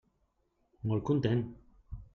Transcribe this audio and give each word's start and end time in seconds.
Molt 0.93 1.07
content. 1.11 1.47